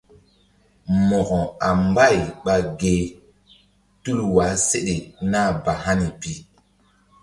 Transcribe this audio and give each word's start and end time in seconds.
Mo̧ko 1.07 1.39
a 1.67 1.69
mbay 1.83 2.17
ɓa 2.43 2.55
ge 2.79 2.93
tul 4.01 4.19
wah 4.35 4.53
seɗe 4.67 4.95
nah 5.31 5.49
ba 5.63 5.73
hani 5.83 6.07
pi. 6.21 6.31